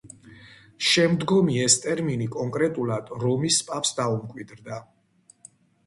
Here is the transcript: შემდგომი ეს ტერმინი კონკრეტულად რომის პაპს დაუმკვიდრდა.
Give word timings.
შემდგომი 0.91 1.59
ეს 1.67 1.75
ტერმინი 1.85 2.29
კონკრეტულად 2.39 3.15
რომის 3.27 3.63
პაპს 3.71 3.97
დაუმკვიდრდა. 4.03 4.85